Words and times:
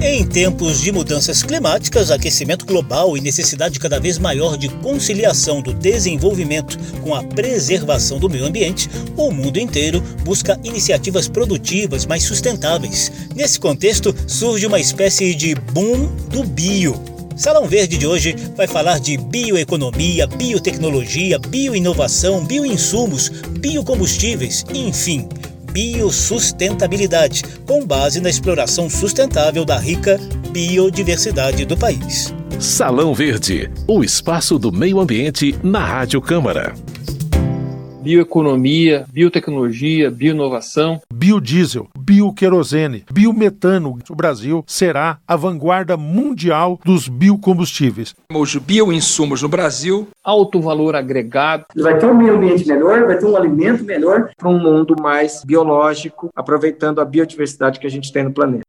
Em 0.00 0.24
tempos 0.24 0.80
de 0.80 0.92
mudanças 0.92 1.42
climáticas, 1.42 2.12
aquecimento 2.12 2.64
global 2.64 3.16
e 3.16 3.20
necessidade 3.20 3.80
cada 3.80 3.98
vez 3.98 4.16
maior 4.16 4.56
de 4.56 4.68
conciliação 4.68 5.60
do 5.60 5.74
desenvolvimento 5.74 6.78
com 7.02 7.16
a 7.16 7.22
preservação 7.24 8.16
do 8.16 8.30
meio 8.30 8.46
ambiente, 8.46 8.88
o 9.16 9.32
mundo 9.32 9.58
inteiro 9.58 10.00
busca 10.24 10.58
iniciativas 10.62 11.26
produtivas 11.26 12.06
mais 12.06 12.22
sustentáveis. 12.22 13.10
Nesse 13.34 13.58
contexto, 13.58 14.14
surge 14.28 14.66
uma 14.66 14.78
espécie 14.78 15.34
de 15.34 15.56
boom 15.56 16.06
do 16.30 16.44
bio. 16.44 16.94
Salão 17.36 17.66
Verde 17.66 17.98
de 17.98 18.06
hoje 18.06 18.36
vai 18.56 18.68
falar 18.68 19.00
de 19.00 19.16
bioeconomia, 19.16 20.28
biotecnologia, 20.28 21.40
bioinovação, 21.40 22.44
bioinsumos, 22.44 23.30
biocombustíveis, 23.58 24.64
enfim 24.72 25.28
biosustentabilidade, 25.72 27.42
com 27.66 27.86
base 27.86 28.20
na 28.20 28.28
exploração 28.28 28.88
sustentável 28.88 29.64
da 29.64 29.78
rica 29.78 30.18
biodiversidade 30.50 31.64
do 31.64 31.76
país. 31.76 32.34
Salão 32.58 33.14
Verde, 33.14 33.70
o 33.86 34.02
espaço 34.02 34.58
do 34.58 34.72
meio 34.72 34.98
ambiente 34.98 35.54
na 35.62 35.84
Rádio 35.84 36.20
Câmara 36.20 36.74
bioeconomia, 38.08 39.04
biotecnologia, 39.12 40.10
bioinovação. 40.10 40.98
Biodiesel, 41.12 41.88
bioquerosene, 42.08 43.04
biometano. 43.12 43.98
O 44.08 44.14
Brasil 44.14 44.64
será 44.66 45.18
a 45.28 45.36
vanguarda 45.36 45.94
mundial 45.94 46.80
dos 46.82 47.06
biocombustíveis. 47.06 48.14
Os 48.32 48.56
bioinsumos 48.56 49.42
no 49.42 49.48
Brasil. 49.48 50.08
Alto 50.24 50.58
valor 50.58 50.96
agregado. 50.96 51.66
Vai 51.76 51.98
ter 51.98 52.06
um 52.06 52.16
meio 52.16 52.36
ambiente 52.36 52.66
melhor, 52.66 53.06
vai 53.06 53.18
ter 53.18 53.26
um 53.26 53.36
alimento 53.36 53.84
melhor. 53.84 54.30
Para 54.38 54.48
um 54.48 54.58
mundo 54.58 54.96
mais 54.98 55.42
biológico, 55.44 56.30
aproveitando 56.34 56.98
a 57.02 57.04
biodiversidade 57.04 57.78
que 57.78 57.86
a 57.86 57.90
gente 57.90 58.10
tem 58.10 58.24
no 58.24 58.32
planeta. 58.32 58.62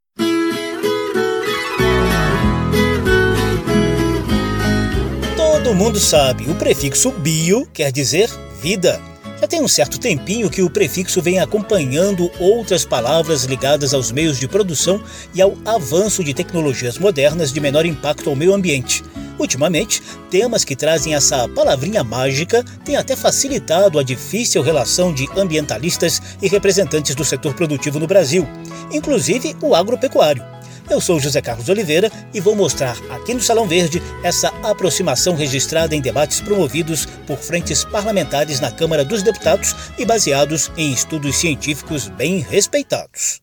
Todo 5.37 5.73
mundo 5.73 5.97
sabe, 5.97 6.49
o 6.49 6.55
prefixo 6.55 7.11
bio 7.11 7.65
quer 7.71 7.91
dizer 7.91 8.29
vida. 8.61 8.99
Já 9.39 9.47
tem 9.47 9.61
um 9.61 9.69
certo 9.69 9.97
tempinho 9.97 10.49
que 10.49 10.61
o 10.61 10.69
prefixo 10.69 11.21
vem 11.21 11.39
acompanhando 11.39 12.29
outras 12.39 12.83
palavras 12.83 13.45
ligadas 13.45 13.93
aos 13.93 14.11
meios 14.11 14.37
de 14.37 14.49
produção 14.49 15.01
e 15.33 15.41
ao 15.41 15.55
avanço 15.65 16.21
de 16.21 16.33
tecnologias 16.33 16.97
modernas 16.97 17.53
de 17.53 17.61
menor 17.61 17.85
impacto 17.85 18.29
ao 18.29 18.35
meio 18.35 18.53
ambiente. 18.53 19.01
Ultimamente, 19.39 20.03
temas 20.29 20.65
que 20.65 20.75
trazem 20.75 21.15
essa 21.15 21.47
palavrinha 21.47 22.03
mágica 22.03 22.65
têm 22.83 22.97
até 22.97 23.15
facilitado 23.15 23.97
a 23.97 24.03
difícil 24.03 24.61
relação 24.61 25.13
de 25.13 25.25
ambientalistas 25.37 26.21
e 26.41 26.49
representantes 26.49 27.15
do 27.15 27.23
setor 27.23 27.53
produtivo 27.53 27.97
no 27.97 28.07
Brasil, 28.07 28.45
inclusive 28.91 29.55
o 29.61 29.73
agropecuário. 29.73 30.58
Eu 30.89 30.99
sou 30.99 31.19
José 31.19 31.39
Carlos 31.39 31.69
Oliveira 31.69 32.11
e 32.33 32.41
vou 32.41 32.55
mostrar 32.55 32.97
aqui 33.11 33.31
no 33.31 33.39
Salão 33.39 33.67
Verde 33.67 34.01
essa 34.23 34.47
aproximação 34.63 35.35
registrada 35.35 35.95
em 35.95 36.01
debates 36.01 36.41
promovidos 36.41 37.05
por 37.27 37.37
frentes 37.37 37.83
parlamentares 37.83 38.59
na 38.59 38.71
Câmara 38.71 39.05
dos 39.05 39.21
Deputados 39.21 39.75
e 39.99 40.05
baseados 40.05 40.71
em 40.75 40.91
estudos 40.91 41.35
científicos 41.35 42.07
bem 42.07 42.39
respeitados. 42.39 43.39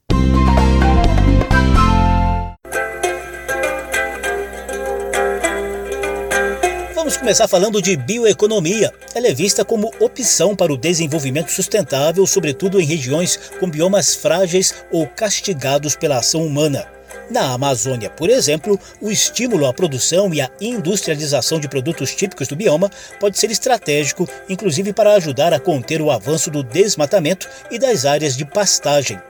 Vamos 6.96 7.16
começar 7.16 7.46
falando 7.46 7.80
de 7.80 7.96
bioeconomia. 7.96 8.92
Ela 9.14 9.28
é 9.28 9.32
vista 9.32 9.64
como 9.64 9.92
opção 10.00 10.56
para 10.56 10.72
o 10.72 10.76
desenvolvimento 10.76 11.52
sustentável, 11.52 12.26
sobretudo 12.26 12.80
em 12.80 12.84
regiões 12.84 13.36
com 13.60 13.70
biomas 13.70 14.16
frágeis 14.16 14.74
ou 14.90 15.06
castigados 15.06 15.94
pela 15.94 16.18
ação 16.18 16.44
humana. 16.44 16.95
Na 17.30 17.52
Amazônia, 17.52 18.08
por 18.08 18.30
exemplo, 18.30 18.78
o 19.00 19.10
estímulo 19.10 19.66
à 19.66 19.72
produção 19.72 20.32
e 20.32 20.40
à 20.40 20.50
industrialização 20.60 21.58
de 21.58 21.68
produtos 21.68 22.14
típicos 22.14 22.48
do 22.48 22.56
bioma 22.56 22.90
pode 23.18 23.38
ser 23.38 23.50
estratégico, 23.50 24.28
inclusive 24.48 24.92
para 24.92 25.14
ajudar 25.14 25.52
a 25.52 25.60
conter 25.60 26.00
o 26.00 26.10
avanço 26.10 26.50
do 26.50 26.62
desmatamento 26.62 27.48
e 27.70 27.78
das 27.78 28.04
áreas 28.04 28.36
de 28.36 28.44
pastagem. 28.44 29.20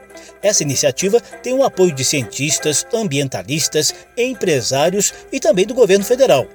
Essa 0.41 0.63
iniciativa 0.63 1.19
tem 1.19 1.53
o 1.53 1.63
apoio 1.63 1.93
de 1.93 2.05
cientistas, 2.05 2.85
ambientalistas, 2.93 3.93
empresários 4.17 5.13
e 5.31 5.39
também 5.39 5.65
do 5.65 5.73
governo 5.73 6.05
federal. 6.05 6.47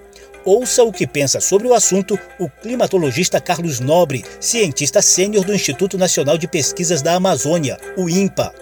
Ouça 0.45 0.83
o 0.83 0.93
que 0.93 1.07
pensa 1.07 1.41
sobre 1.41 1.69
o 1.69 1.75
assunto 1.75 2.19
o 2.39 2.49
climatologista 2.49 3.41
Carlos 3.41 3.79
Nobre, 3.79 4.25
cientista 4.41 5.01
sênior 5.01 5.45
do 5.45 5.55
Instituto 5.55 5.97
Nacional 5.97 6.37
de 6.37 6.49
Pesquisas 6.49 7.01
da 7.01 7.15
Amazônia, 7.15 7.79
o 7.97 8.09
INPA. 8.09 8.53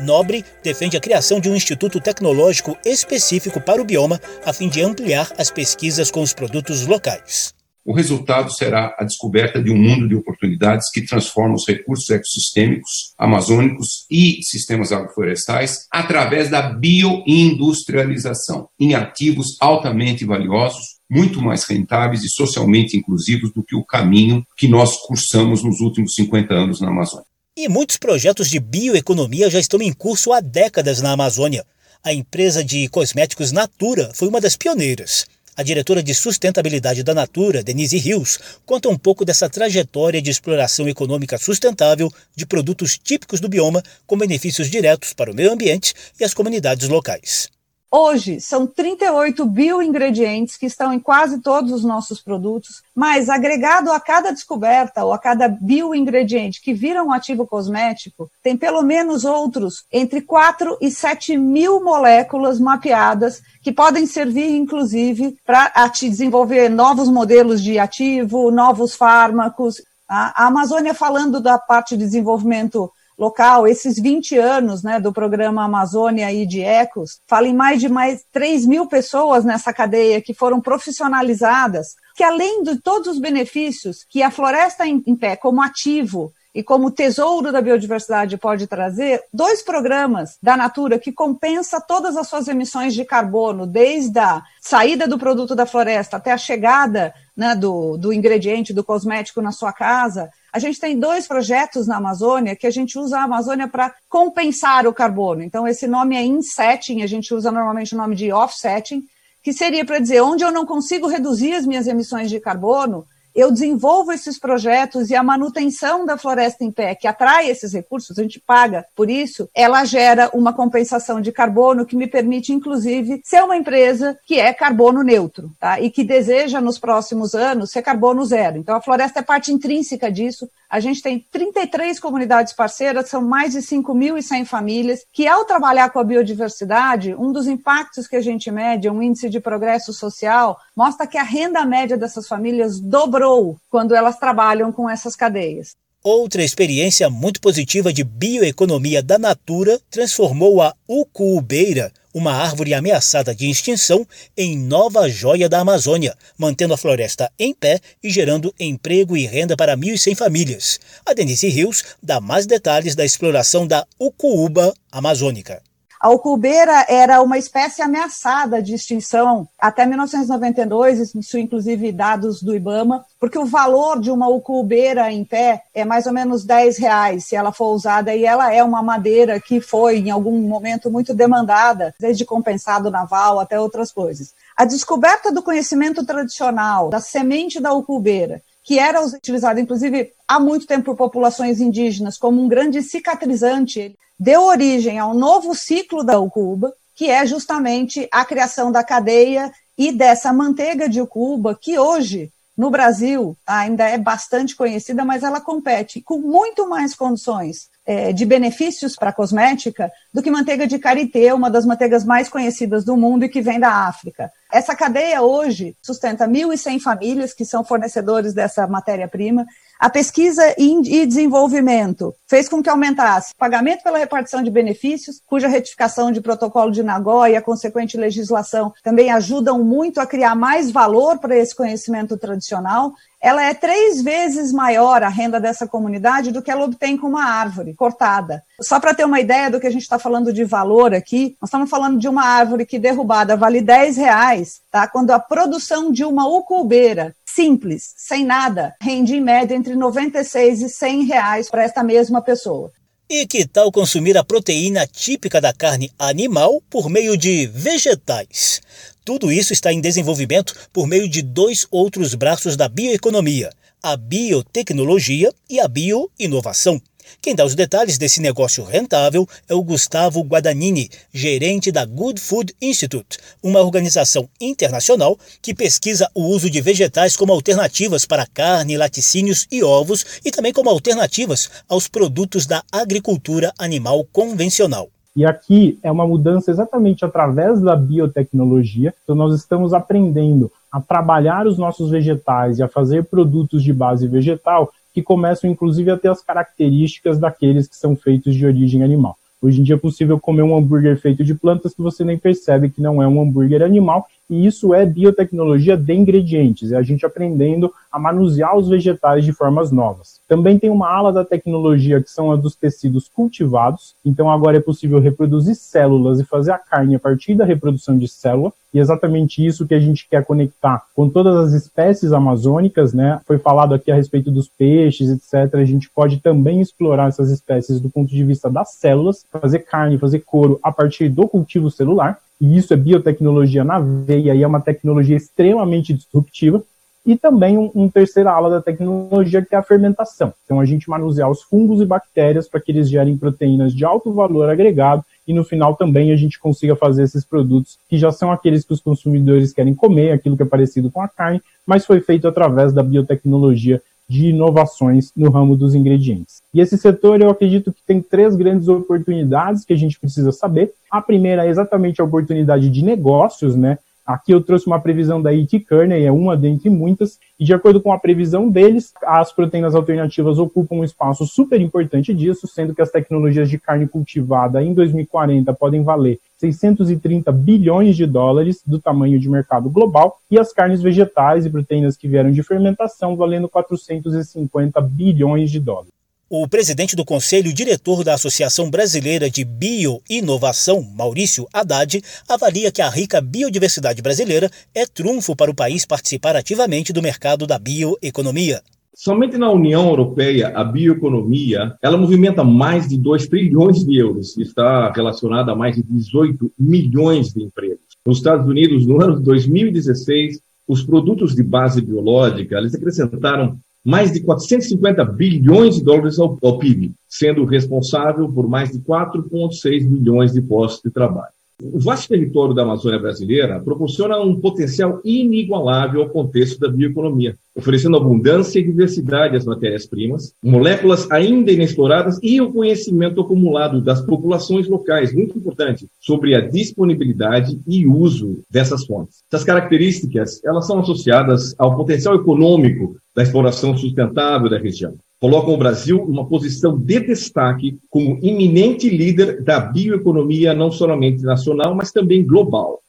Nobre 0.00 0.44
defende 0.62 0.96
a 0.96 1.00
criação 1.00 1.40
de 1.40 1.48
um 1.48 1.56
instituto 1.56 2.00
tecnológico 2.00 2.76
específico 2.84 3.60
para 3.60 3.80
o 3.80 3.84
bioma, 3.84 4.20
a 4.44 4.52
fim 4.52 4.68
de 4.68 4.82
ampliar 4.82 5.32
as 5.38 5.50
pesquisas 5.50 6.10
com 6.10 6.22
os 6.22 6.32
produtos 6.32 6.86
locais. 6.86 7.54
O 7.84 7.92
resultado 7.92 8.52
será 8.52 8.94
a 8.96 9.02
descoberta 9.02 9.60
de 9.60 9.68
um 9.70 9.76
mundo 9.76 10.08
de 10.08 10.14
oportunidades 10.14 10.88
que 10.90 11.04
transforma 11.04 11.56
os 11.56 11.66
recursos 11.66 12.08
ecossistêmicos 12.10 13.12
amazônicos 13.18 14.06
e 14.08 14.40
sistemas 14.42 14.92
agroflorestais 14.92 15.88
através 15.90 16.48
da 16.48 16.62
bioindustrialização 16.62 18.68
em 18.78 18.94
ativos 18.94 19.56
altamente 19.60 20.24
valiosos, 20.24 21.00
muito 21.10 21.42
mais 21.42 21.64
rentáveis 21.64 22.22
e 22.22 22.28
socialmente 22.28 22.96
inclusivos 22.96 23.52
do 23.52 23.64
que 23.64 23.74
o 23.74 23.84
caminho 23.84 24.46
que 24.56 24.68
nós 24.68 24.96
cursamos 25.00 25.64
nos 25.64 25.80
últimos 25.80 26.14
50 26.14 26.54
anos 26.54 26.80
na 26.80 26.86
Amazônia. 26.88 27.31
E 27.54 27.68
muitos 27.68 27.98
projetos 27.98 28.48
de 28.48 28.58
bioeconomia 28.58 29.50
já 29.50 29.60
estão 29.60 29.82
em 29.82 29.92
curso 29.92 30.32
há 30.32 30.40
décadas 30.40 31.02
na 31.02 31.12
Amazônia. 31.12 31.66
A 32.02 32.10
empresa 32.10 32.64
de 32.64 32.88
cosméticos 32.88 33.52
Natura 33.52 34.10
foi 34.14 34.26
uma 34.26 34.40
das 34.40 34.56
pioneiras. 34.56 35.26
A 35.54 35.62
diretora 35.62 36.02
de 36.02 36.14
sustentabilidade 36.14 37.02
da 37.02 37.12
Natura, 37.12 37.62
Denise 37.62 37.98
Rios, 37.98 38.38
conta 38.64 38.88
um 38.88 38.96
pouco 38.96 39.22
dessa 39.22 39.50
trajetória 39.50 40.22
de 40.22 40.30
exploração 40.30 40.88
econômica 40.88 41.36
sustentável 41.36 42.10
de 42.34 42.46
produtos 42.46 42.96
típicos 42.96 43.38
do 43.38 43.50
bioma 43.50 43.82
com 44.06 44.16
benefícios 44.16 44.70
diretos 44.70 45.12
para 45.12 45.30
o 45.30 45.34
meio 45.34 45.52
ambiente 45.52 45.92
e 46.18 46.24
as 46.24 46.32
comunidades 46.32 46.88
locais. 46.88 47.50
Hoje, 47.94 48.40
são 48.40 48.66
38 48.66 49.44
bioingredientes 49.44 50.56
que 50.56 50.64
estão 50.64 50.94
em 50.94 50.98
quase 50.98 51.42
todos 51.42 51.70
os 51.70 51.84
nossos 51.84 52.22
produtos, 52.22 52.82
mas 52.94 53.28
agregado 53.28 53.92
a 53.92 54.00
cada 54.00 54.30
descoberta 54.30 55.04
ou 55.04 55.12
a 55.12 55.18
cada 55.18 55.46
bioingrediente 55.46 56.62
que 56.62 56.72
vira 56.72 57.04
um 57.04 57.12
ativo 57.12 57.46
cosmético, 57.46 58.30
tem 58.42 58.56
pelo 58.56 58.80
menos 58.80 59.26
outros 59.26 59.84
entre 59.92 60.22
4 60.22 60.78
e 60.80 60.90
7 60.90 61.36
mil 61.36 61.84
moléculas 61.84 62.58
mapeadas 62.58 63.42
que 63.62 63.70
podem 63.70 64.06
servir, 64.06 64.56
inclusive, 64.56 65.36
para 65.44 65.70
desenvolver 65.88 66.70
novos 66.70 67.10
modelos 67.10 67.62
de 67.62 67.78
ativo, 67.78 68.50
novos 68.50 68.94
fármacos. 68.94 69.82
A 70.08 70.46
Amazônia, 70.46 70.94
falando 70.94 71.42
da 71.42 71.58
parte 71.58 71.94
de 71.94 72.04
desenvolvimento 72.04 72.90
local, 73.22 73.68
esses 73.68 74.00
20 74.00 74.36
anos 74.36 74.82
né, 74.82 74.98
do 74.98 75.12
programa 75.12 75.64
Amazônia 75.64 76.32
e 76.32 76.44
de 76.44 76.60
Ecos, 76.60 77.20
fala 77.28 77.46
em 77.46 77.54
mais 77.54 77.80
de 77.80 77.88
mais 77.88 78.24
3 78.32 78.66
mil 78.66 78.88
pessoas 78.88 79.44
nessa 79.44 79.72
cadeia 79.72 80.20
que 80.20 80.34
foram 80.34 80.60
profissionalizadas, 80.60 81.94
que 82.16 82.24
além 82.24 82.64
de 82.64 82.80
todos 82.80 83.06
os 83.06 83.20
benefícios 83.20 84.04
que 84.08 84.24
a 84.24 84.30
floresta 84.30 84.84
em, 84.84 85.00
em 85.06 85.14
pé 85.14 85.36
como 85.36 85.62
ativo 85.62 86.32
e 86.54 86.62
como 86.62 86.90
tesouro 86.90 87.50
da 87.50 87.62
biodiversidade 87.62 88.36
pode 88.36 88.66
trazer, 88.66 89.22
dois 89.32 89.62
programas 89.62 90.36
da 90.42 90.56
Natura 90.56 90.98
que 90.98 91.10
compensa 91.10 91.80
todas 91.80 92.16
as 92.16 92.28
suas 92.28 92.46
emissões 92.46 92.92
de 92.92 93.04
carbono, 93.04 93.66
desde 93.66 94.18
a 94.18 94.42
saída 94.60 95.08
do 95.08 95.18
produto 95.18 95.54
da 95.54 95.64
floresta 95.64 96.18
até 96.18 96.30
a 96.30 96.36
chegada 96.36 97.14
né, 97.34 97.54
do, 97.54 97.96
do 97.96 98.12
ingrediente, 98.12 98.74
do 98.74 98.84
cosmético 98.84 99.40
na 99.40 99.50
sua 99.50 99.72
casa, 99.72 100.30
a 100.52 100.58
gente 100.58 100.78
tem 100.78 100.98
dois 100.98 101.26
projetos 101.26 101.86
na 101.86 101.96
Amazônia 101.96 102.54
que 102.54 102.66
a 102.66 102.70
gente 102.70 102.98
usa 102.98 103.18
a 103.18 103.22
Amazônia 103.22 103.66
para 103.66 103.94
compensar 104.06 104.86
o 104.86 104.92
carbono. 104.92 105.42
Então, 105.42 105.66
esse 105.66 105.86
nome 105.86 106.14
é 106.14 106.22
insetting, 106.22 107.00
a 107.00 107.06
gente 107.06 107.32
usa 107.32 107.50
normalmente 107.50 107.94
o 107.94 107.98
nome 107.98 108.14
de 108.14 108.30
offsetting, 108.30 109.02
que 109.42 109.54
seria 109.54 109.84
para 109.86 109.98
dizer 109.98 110.20
onde 110.20 110.44
eu 110.44 110.52
não 110.52 110.66
consigo 110.66 111.08
reduzir 111.08 111.54
as 111.54 111.66
minhas 111.66 111.86
emissões 111.86 112.28
de 112.28 112.38
carbono, 112.38 113.06
eu 113.34 113.50
desenvolvo 113.50 114.12
esses 114.12 114.38
projetos 114.38 115.10
e 115.10 115.14
a 115.14 115.22
manutenção 115.22 116.04
da 116.04 116.16
floresta 116.16 116.64
em 116.64 116.70
pé, 116.70 116.94
que 116.94 117.06
atrai 117.06 117.48
esses 117.48 117.72
recursos, 117.72 118.18
a 118.18 118.22
gente 118.22 118.40
paga 118.40 118.84
por 118.94 119.10
isso, 119.10 119.48
ela 119.54 119.84
gera 119.84 120.30
uma 120.34 120.52
compensação 120.52 121.20
de 121.20 121.32
carbono 121.32 121.86
que 121.86 121.96
me 121.96 122.06
permite, 122.06 122.52
inclusive, 122.52 123.20
ser 123.24 123.42
uma 123.42 123.56
empresa 123.56 124.18
que 124.26 124.38
é 124.38 124.52
carbono 124.52 125.02
neutro, 125.02 125.50
tá? 125.58 125.80
E 125.80 125.90
que 125.90 126.04
deseja, 126.04 126.60
nos 126.60 126.78
próximos 126.78 127.34
anos, 127.34 127.70
ser 127.70 127.82
carbono 127.82 128.24
zero. 128.24 128.58
Então, 128.58 128.76
a 128.76 128.80
floresta 128.80 129.20
é 129.20 129.22
parte 129.22 129.52
intrínseca 129.52 130.10
disso. 130.10 130.48
A 130.68 130.80
gente 130.80 131.02
tem 131.02 131.24
33 131.30 132.00
comunidades 132.00 132.52
parceiras, 132.52 133.08
são 133.08 133.22
mais 133.22 133.52
de 133.52 133.58
5.100 133.58 134.44
famílias, 134.44 135.00
que, 135.12 135.26
ao 135.26 135.44
trabalhar 135.44 135.90
com 135.90 135.98
a 135.98 136.04
biodiversidade, 136.04 137.14
um 137.14 137.32
dos 137.32 137.46
impactos 137.46 138.06
que 138.06 138.16
a 138.16 138.22
gente 138.22 138.50
mede, 138.50 138.88
um 138.88 139.02
índice 139.02 139.28
de 139.28 139.40
progresso 139.40 139.92
social, 139.92 140.58
mostra 140.74 141.06
que 141.06 141.18
a 141.18 141.22
renda 141.22 141.64
média 141.64 141.96
dessas 141.96 142.26
famílias 142.26 142.80
dobrou 142.80 143.21
quando 143.70 143.94
elas 143.94 144.18
trabalham 144.18 144.72
com 144.72 144.88
essas 144.88 145.14
cadeias. 145.16 145.76
Outra 146.04 146.42
experiência 146.42 147.08
muito 147.08 147.40
positiva 147.40 147.92
de 147.92 148.02
bioeconomia 148.02 149.00
da 149.00 149.20
Natura 149.20 149.78
transformou 149.88 150.60
a 150.60 150.74
ucuubeira, 150.88 151.92
uma 152.12 152.32
árvore 152.32 152.74
ameaçada 152.74 153.32
de 153.32 153.48
extinção, 153.48 154.04
em 154.36 154.58
nova 154.58 155.08
joia 155.08 155.48
da 155.48 155.60
Amazônia, 155.60 156.16
mantendo 156.36 156.74
a 156.74 156.76
floresta 156.76 157.30
em 157.38 157.54
pé 157.54 157.78
e 158.02 158.10
gerando 158.10 158.52
emprego 158.58 159.16
e 159.16 159.26
renda 159.26 159.56
para 159.56 159.76
1.100 159.76 160.16
famílias. 160.16 160.80
A 161.06 161.14
Denise 161.14 161.48
Rios 161.48 161.84
dá 162.02 162.20
mais 162.20 162.46
detalhes 162.46 162.96
da 162.96 163.04
exploração 163.04 163.64
da 163.64 163.86
ucuúba 163.96 164.74
amazônica. 164.90 165.62
A 166.02 166.10
ucubeira 166.10 166.84
era 166.88 167.22
uma 167.22 167.38
espécie 167.38 167.80
ameaçada 167.80 168.60
de 168.60 168.74
extinção 168.74 169.46
até 169.56 169.86
1992, 169.86 171.14
isso 171.14 171.38
inclusive 171.38 171.92
dados 171.92 172.42
do 172.42 172.56
IBAMA, 172.56 173.06
porque 173.20 173.38
o 173.38 173.46
valor 173.46 174.00
de 174.00 174.10
uma 174.10 174.26
ucubeira 174.26 175.12
em 175.12 175.24
pé 175.24 175.62
é 175.72 175.84
mais 175.84 176.04
ou 176.04 176.12
menos 176.12 176.44
10 176.44 176.76
reais 176.78 177.26
se 177.26 177.36
ela 177.36 177.52
for 177.52 177.72
usada, 177.72 178.12
e 178.16 178.24
ela 178.24 178.52
é 178.52 178.64
uma 178.64 178.82
madeira 178.82 179.38
que 179.38 179.60
foi 179.60 179.98
em 179.98 180.10
algum 180.10 180.36
momento 180.40 180.90
muito 180.90 181.14
demandada, 181.14 181.94
desde 182.00 182.24
compensado 182.24 182.90
naval 182.90 183.38
até 183.38 183.60
outras 183.60 183.92
coisas. 183.92 184.34
A 184.56 184.64
descoberta 184.64 185.30
do 185.30 185.40
conhecimento 185.40 186.04
tradicional 186.04 186.88
da 186.90 186.98
semente 186.98 187.60
da 187.60 187.72
ucubeira 187.74 188.42
que 188.62 188.78
era 188.78 189.04
utilizado, 189.04 189.58
inclusive, 189.58 190.12
há 190.26 190.38
muito 190.38 190.66
tempo 190.66 190.84
por 190.84 190.96
populações 190.96 191.60
indígenas 191.60 192.16
como 192.16 192.40
um 192.40 192.48
grande 192.48 192.80
cicatrizante 192.82 193.96
deu 194.18 194.42
origem 194.42 194.98
a 194.98 195.06
um 195.06 195.14
novo 195.14 195.54
ciclo 195.54 196.04
da 196.04 196.18
Ucuba, 196.20 196.72
que 196.94 197.10
é 197.10 197.26
justamente 197.26 198.06
a 198.12 198.24
criação 198.24 198.70
da 198.70 198.84
cadeia 198.84 199.50
e 199.76 199.90
dessa 199.90 200.32
manteiga 200.32 200.88
de 200.88 201.00
Ucuba, 201.00 201.58
que 201.60 201.78
hoje, 201.78 202.32
no 202.56 202.70
Brasil, 202.70 203.36
ainda 203.46 203.88
é 203.88 203.96
bastante 203.96 204.54
conhecida, 204.54 205.04
mas 205.04 205.22
ela 205.22 205.40
compete 205.40 206.02
com 206.02 206.18
muito 206.18 206.68
mais 206.68 206.94
condições 206.94 207.70
é, 207.84 208.12
de 208.12 208.24
benefícios 208.24 208.94
para 208.94 209.10
a 209.10 209.12
cosmética 209.12 209.90
do 210.12 210.22
que 210.22 210.30
manteiga 210.30 210.66
de 210.66 210.78
karité, 210.78 211.32
uma 211.32 211.50
das 211.50 211.64
manteigas 211.64 212.04
mais 212.04 212.28
conhecidas 212.28 212.84
do 212.84 212.96
mundo 212.96 213.24
e 213.24 213.28
que 213.28 213.40
vem 213.40 213.58
da 213.58 213.86
África. 213.86 214.30
Essa 214.52 214.76
cadeia 214.76 215.22
hoje 215.22 215.74
sustenta 215.82 216.28
1.100 216.28 216.78
famílias 216.80 217.32
que 217.32 217.44
são 217.44 217.64
fornecedores 217.64 218.34
dessa 218.34 218.66
matéria-prima 218.66 219.46
a 219.82 219.90
pesquisa 219.90 220.54
e 220.56 221.04
desenvolvimento 221.04 222.14
fez 222.28 222.48
com 222.48 222.62
que 222.62 222.70
aumentasse 222.70 223.32
o 223.32 223.36
pagamento 223.36 223.82
pela 223.82 223.98
repartição 223.98 224.40
de 224.40 224.48
benefícios, 224.48 225.20
cuja 225.26 225.48
retificação 225.48 226.12
de 226.12 226.20
protocolo 226.20 226.70
de 226.70 226.84
Nagoya 226.84 227.32
e 227.32 227.36
a 227.36 227.42
consequente 227.42 227.96
legislação 227.96 228.72
também 228.80 229.10
ajudam 229.10 229.64
muito 229.64 230.00
a 230.00 230.06
criar 230.06 230.36
mais 230.36 230.70
valor 230.70 231.18
para 231.18 231.36
esse 231.36 231.52
conhecimento 231.52 232.16
tradicional 232.16 232.92
ela 233.22 233.44
é 233.44 233.54
três 233.54 234.02
vezes 234.02 234.52
maior 234.52 235.04
a 235.04 235.08
renda 235.08 235.38
dessa 235.38 235.64
comunidade 235.64 236.32
do 236.32 236.42
que 236.42 236.50
ela 236.50 236.64
obtém 236.64 236.96
com 236.96 237.06
uma 237.06 237.24
árvore 237.24 237.72
cortada. 237.72 238.42
Só 238.60 238.80
para 238.80 238.92
ter 238.92 239.04
uma 239.04 239.20
ideia 239.20 239.48
do 239.48 239.60
que 239.60 239.66
a 239.66 239.70
gente 239.70 239.82
está 239.82 239.96
falando 239.96 240.32
de 240.32 240.42
valor 240.42 240.92
aqui, 240.92 241.36
nós 241.40 241.48
estamos 241.48 241.70
falando 241.70 242.00
de 242.00 242.08
uma 242.08 242.24
árvore 242.24 242.66
que 242.66 242.80
derrubada 242.80 243.36
vale 243.36 243.60
10 243.60 243.96
reais, 243.96 244.60
tá? 244.72 244.88
quando 244.88 245.12
a 245.12 245.20
produção 245.20 245.92
de 245.92 246.04
uma 246.04 246.26
ucubeira 246.26 247.14
simples, 247.34 247.94
sem 247.96 248.24
nada, 248.24 248.74
rende 248.80 249.14
em 249.14 249.20
média 249.20 249.54
entre 249.54 249.74
96 249.74 250.62
e 250.62 250.68
100 250.68 251.04
reais 251.04 251.50
para 251.50 251.64
esta 251.64 251.82
mesma 251.82 252.20
pessoa. 252.22 252.70
E 253.08 253.26
que 253.26 253.46
tal 253.46 253.70
consumir 253.70 254.16
a 254.16 254.24
proteína 254.24 254.86
típica 254.86 255.40
da 255.40 255.52
carne 255.52 255.90
animal 255.98 256.62
por 256.70 256.88
meio 256.88 257.16
de 257.16 257.46
vegetais? 257.46 258.60
Tudo 259.04 259.30
isso 259.30 259.52
está 259.52 259.72
em 259.72 259.80
desenvolvimento 259.80 260.54
por 260.72 260.86
meio 260.86 261.08
de 261.08 261.20
dois 261.20 261.66
outros 261.70 262.14
braços 262.14 262.56
da 262.56 262.68
bioeconomia: 262.68 263.50
a 263.82 263.96
biotecnologia 263.96 265.32
e 265.50 265.60
a 265.60 265.68
bioinovação. 265.68 266.80
Quem 267.20 267.34
dá 267.34 267.44
os 267.44 267.54
detalhes 267.54 267.98
desse 267.98 268.20
negócio 268.20 268.64
rentável 268.64 269.26
é 269.48 269.54
o 269.54 269.62
Gustavo 269.62 270.22
Guadagnini, 270.22 270.88
gerente 271.12 271.70
da 271.70 271.84
Good 271.84 272.20
Food 272.20 272.54
Institute, 272.60 273.18
uma 273.42 273.60
organização 273.60 274.28
internacional 274.40 275.18
que 275.40 275.54
pesquisa 275.54 276.08
o 276.14 276.22
uso 276.22 276.48
de 276.48 276.60
vegetais 276.60 277.16
como 277.16 277.32
alternativas 277.32 278.06
para 278.06 278.26
carne, 278.26 278.76
laticínios 278.76 279.46
e 279.50 279.62
ovos 279.62 280.20
e 280.24 280.30
também 280.30 280.52
como 280.52 280.70
alternativas 280.70 281.50
aos 281.68 281.88
produtos 281.88 282.46
da 282.46 282.62
agricultura 282.72 283.52
animal 283.58 284.04
convencional. 284.12 284.88
E 285.14 285.26
aqui 285.26 285.78
é 285.82 285.90
uma 285.90 286.06
mudança 286.06 286.50
exatamente 286.50 287.04
através 287.04 287.60
da 287.60 287.76
biotecnologia. 287.76 288.94
Então, 289.02 289.14
nós 289.14 289.34
estamos 289.34 289.74
aprendendo 289.74 290.50
a 290.70 290.80
trabalhar 290.80 291.46
os 291.46 291.58
nossos 291.58 291.90
vegetais 291.90 292.58
e 292.58 292.62
a 292.62 292.68
fazer 292.68 293.04
produtos 293.04 293.62
de 293.62 293.74
base 293.74 294.08
vegetal 294.08 294.72
que 294.92 295.02
começam, 295.02 295.50
inclusive, 295.50 295.90
a 295.90 295.96
ter 295.96 296.08
as 296.08 296.22
características 296.22 297.18
daqueles 297.18 297.66
que 297.66 297.76
são 297.76 297.96
feitos 297.96 298.34
de 298.34 298.46
origem 298.46 298.82
animal. 298.82 299.16
Hoje 299.40 299.60
em 299.60 299.64
dia 299.64 299.74
é 299.74 299.78
possível 299.78 300.20
comer 300.20 300.42
um 300.42 300.56
hambúrguer 300.56 300.96
feito 301.00 301.24
de 301.24 301.34
plantas 301.34 301.74
que 301.74 301.82
você 301.82 302.04
nem 302.04 302.16
percebe 302.16 302.70
que 302.70 302.80
não 302.80 303.02
é 303.02 303.08
um 303.08 303.20
hambúrguer 303.20 303.62
animal, 303.62 304.06
e 304.32 304.46
isso 304.46 304.72
é 304.72 304.86
biotecnologia 304.86 305.76
de 305.76 305.92
ingredientes, 305.92 306.72
é 306.72 306.76
a 306.78 306.82
gente 306.82 307.04
aprendendo 307.04 307.70
a 307.92 307.98
manusear 307.98 308.56
os 308.56 308.66
vegetais 308.66 309.26
de 309.26 309.32
formas 309.32 309.70
novas. 309.70 310.18
Também 310.26 310.58
tem 310.58 310.70
uma 310.70 310.88
ala 310.88 311.12
da 311.12 311.22
tecnologia 311.22 312.02
que 312.02 312.10
são 312.10 312.32
a 312.32 312.36
dos 312.36 312.56
tecidos 312.56 313.10
cultivados, 313.14 313.94
então 314.02 314.30
agora 314.30 314.56
é 314.56 314.60
possível 314.60 314.98
reproduzir 314.98 315.54
células 315.54 316.18
e 316.18 316.24
fazer 316.24 316.52
a 316.52 316.58
carne 316.58 316.94
a 316.94 316.98
partir 316.98 317.34
da 317.34 317.44
reprodução 317.44 317.98
de 317.98 318.08
célula, 318.08 318.54
e 318.72 318.78
é 318.78 318.80
exatamente 318.80 319.44
isso 319.44 319.66
que 319.66 319.74
a 319.74 319.80
gente 319.80 320.08
quer 320.08 320.24
conectar 320.24 320.82
com 320.96 321.10
todas 321.10 321.36
as 321.36 321.52
espécies 321.52 322.10
amazônicas, 322.10 322.94
né? 322.94 323.20
Foi 323.26 323.36
falado 323.36 323.74
aqui 323.74 323.92
a 323.92 323.94
respeito 323.94 324.30
dos 324.30 324.48
peixes, 324.48 325.10
etc. 325.10 325.56
A 325.56 325.64
gente 325.66 325.90
pode 325.90 326.20
também 326.20 326.58
explorar 326.58 327.08
essas 327.08 327.30
espécies 327.30 327.78
do 327.78 327.90
ponto 327.90 328.08
de 328.08 328.24
vista 328.24 328.48
das 328.48 328.72
células, 328.72 329.26
fazer 329.30 329.58
carne, 329.58 329.98
fazer 329.98 330.20
couro 330.20 330.58
a 330.62 330.72
partir 330.72 331.10
do 331.10 331.28
cultivo 331.28 331.70
celular, 331.70 332.18
e 332.42 332.56
isso 332.56 332.74
é 332.74 332.76
biotecnologia 332.76 333.62
na 333.62 333.78
veia 333.78 334.34
e 334.34 334.42
é 334.42 334.46
uma 334.46 334.60
tecnologia 334.60 335.16
extremamente 335.16 335.94
disruptiva. 335.94 336.60
E 337.06 337.16
também 337.16 337.56
um, 337.56 337.70
um 337.72 337.88
terceira 337.88 338.32
ala 338.32 338.50
da 338.50 338.60
tecnologia 338.60 339.42
que 339.42 339.54
é 339.54 339.58
a 339.58 339.62
fermentação. 339.62 340.32
Então 340.44 340.58
a 340.58 340.64
gente 340.64 340.90
manusear 340.90 341.30
os 341.30 341.42
fungos 341.42 341.80
e 341.80 341.86
bactérias 341.86 342.48
para 342.48 342.60
que 342.60 342.72
eles 342.72 342.90
gerem 342.90 343.16
proteínas 343.16 343.72
de 343.72 343.84
alto 343.84 344.12
valor 344.12 344.50
agregado 344.50 345.04
e 345.26 345.32
no 345.32 345.44
final 345.44 345.76
também 345.76 346.10
a 346.10 346.16
gente 346.16 346.38
consiga 346.40 346.74
fazer 346.74 347.04
esses 347.04 347.24
produtos 347.24 347.78
que 347.88 347.96
já 347.96 348.10
são 348.10 348.32
aqueles 348.32 348.64
que 348.64 348.72
os 348.72 348.80
consumidores 348.80 349.52
querem 349.52 349.74
comer, 349.74 350.10
aquilo 350.10 350.36
que 350.36 350.42
é 350.42 350.46
parecido 350.46 350.90
com 350.90 351.00
a 351.00 351.08
carne, 351.08 351.40
mas 351.64 351.86
foi 351.86 352.00
feito 352.00 352.26
através 352.26 352.72
da 352.72 352.82
biotecnologia 352.82 353.80
de 354.12 354.26
inovações 354.26 355.10
no 355.16 355.30
ramo 355.30 355.56
dos 355.56 355.74
ingredientes. 355.74 356.42
E 356.52 356.60
esse 356.60 356.76
setor 356.76 357.22
eu 357.22 357.30
acredito 357.30 357.72
que 357.72 357.82
tem 357.86 358.02
três 358.02 358.36
grandes 358.36 358.68
oportunidades 358.68 359.64
que 359.64 359.72
a 359.72 359.76
gente 359.76 359.98
precisa 359.98 360.30
saber. 360.30 360.70
A 360.90 361.00
primeira 361.00 361.46
é 361.46 361.48
exatamente 361.48 361.98
a 362.00 362.04
oportunidade 362.04 362.68
de 362.68 362.84
negócios, 362.84 363.56
né? 363.56 363.78
Aqui 364.04 364.32
eu 364.32 364.42
trouxe 364.42 364.66
uma 364.66 364.80
previsão 364.80 365.22
da 365.22 365.30
IT 365.30 365.60
Kearney, 365.60 366.04
é 366.04 366.12
uma 366.12 366.36
dentre 366.36 366.68
muitas, 366.68 367.18
e 367.38 367.44
de 367.44 367.54
acordo 367.54 367.80
com 367.80 367.92
a 367.92 367.98
previsão 367.98 368.50
deles, 368.50 368.92
as 369.04 369.32
proteínas 369.32 369.74
alternativas 369.74 370.38
ocupam 370.38 370.76
um 370.76 370.84
espaço 370.84 371.24
super 371.24 371.60
importante 371.60 372.12
disso, 372.12 372.46
sendo 372.48 372.74
que 372.74 372.82
as 372.82 372.90
tecnologias 372.90 373.48
de 373.48 373.58
carne 373.58 373.86
cultivada 373.88 374.62
em 374.62 374.74
2040 374.74 375.54
podem 375.54 375.82
valer 375.82 376.18
630 376.42 377.30
bilhões 377.30 377.96
de 377.96 378.04
dólares 378.04 378.60
do 378.66 378.80
tamanho 378.80 379.20
de 379.20 379.28
mercado 379.28 379.70
global, 379.70 380.18
e 380.28 380.38
as 380.38 380.52
carnes 380.52 380.82
vegetais 380.82 381.46
e 381.46 381.50
proteínas 381.50 381.96
que 381.96 382.08
vieram 382.08 382.32
de 382.32 382.42
fermentação 382.42 383.14
valendo 383.14 383.48
450 383.48 384.80
bilhões 384.80 385.50
de 385.50 385.60
dólares. 385.60 385.92
O 386.28 386.48
presidente 386.48 386.96
do 386.96 387.04
Conselho 387.04 387.52
Diretor 387.52 388.02
da 388.02 388.14
Associação 388.14 388.70
Brasileira 388.70 389.30
de 389.30 389.44
Bioinovação, 389.44 390.82
Maurício 390.82 391.46
Haddad, 391.52 392.02
avalia 392.26 392.72
que 392.72 392.80
a 392.80 392.88
rica 392.88 393.20
biodiversidade 393.20 394.00
brasileira 394.00 394.50
é 394.74 394.86
trunfo 394.86 395.36
para 395.36 395.50
o 395.50 395.54
país 395.54 395.84
participar 395.84 396.34
ativamente 396.34 396.92
do 396.92 397.02
mercado 397.02 397.46
da 397.46 397.58
bioeconomia. 397.58 398.62
Somente 398.94 399.38
na 399.38 399.50
União 399.50 399.88
Europeia, 399.88 400.52
a 400.54 400.62
bioeconomia, 400.62 401.74
ela 401.80 401.96
movimenta 401.96 402.44
mais 402.44 402.86
de 402.86 402.98
2 402.98 403.26
trilhões 403.26 403.82
de 403.82 403.96
euros 403.96 404.36
e 404.36 404.42
está 404.42 404.92
relacionada 404.92 405.52
a 405.52 405.56
mais 405.56 405.76
de 405.76 405.82
18 405.82 406.52
milhões 406.58 407.32
de 407.32 407.42
empregos. 407.42 407.80
Nos 408.04 408.18
Estados 408.18 408.46
Unidos, 408.46 408.86
no 408.86 409.02
ano 409.02 409.16
de 409.16 409.22
2016, 409.22 410.40
os 410.68 410.82
produtos 410.82 411.34
de 411.34 411.42
base 411.42 411.80
biológica, 411.80 412.58
eles 412.58 412.74
acrescentaram 412.74 413.56
mais 413.82 414.12
de 414.12 414.20
450 414.20 415.04
bilhões 415.06 415.76
de 415.76 415.82
dólares 415.82 416.18
ao, 416.18 416.38
ao 416.42 416.58
PIB, 416.58 416.92
sendo 417.08 417.46
responsável 417.46 418.30
por 418.30 418.46
mais 418.46 418.72
de 418.72 418.78
4,6 418.78 419.88
milhões 419.88 420.32
de 420.32 420.42
postos 420.42 420.82
de 420.82 420.90
trabalho. 420.90 421.32
O 421.64 421.78
vasto 421.78 422.08
território 422.08 422.54
da 422.54 422.62
Amazônia 422.62 422.98
brasileira 422.98 423.60
proporciona 423.60 424.20
um 424.20 424.34
potencial 424.34 425.00
inigualável 425.04 426.02
ao 426.02 426.08
contexto 426.08 426.58
da 426.58 426.68
bioeconomia, 426.68 427.36
oferecendo 427.54 427.96
abundância 427.96 428.58
e 428.58 428.64
diversidade 428.64 429.36
às 429.36 429.44
matérias-primas, 429.44 430.34
moléculas 430.42 431.08
ainda 431.08 431.52
inexploradas 431.52 432.18
e 432.20 432.40
o 432.40 432.52
conhecimento 432.52 433.20
acumulado 433.20 433.80
das 433.80 434.00
populações 434.00 434.68
locais, 434.68 435.14
muito 435.14 435.38
importante, 435.38 435.86
sobre 436.00 436.34
a 436.34 436.40
disponibilidade 436.40 437.60
e 437.66 437.86
uso 437.86 438.42
dessas 438.50 438.84
fontes. 438.84 439.22
Essas 439.32 439.44
características, 439.44 440.42
elas 440.44 440.66
são 440.66 440.80
associadas 440.80 441.54
ao 441.58 441.76
potencial 441.76 442.16
econômico 442.16 442.96
da 443.14 443.22
exploração 443.22 443.76
sustentável 443.76 444.50
da 444.50 444.58
região. 444.58 444.94
Colocam 445.22 445.54
o 445.54 445.56
Brasil 445.56 446.04
numa 446.04 446.26
posição 446.26 446.76
de 446.76 446.98
destaque 446.98 447.78
como 447.88 448.18
iminente 448.20 448.90
líder 448.90 449.40
da 449.40 449.60
bioeconomia, 449.60 450.52
não 450.52 450.72
somente 450.72 451.22
nacional, 451.22 451.76
mas 451.76 451.92
também 451.92 452.26
global. 452.26 452.82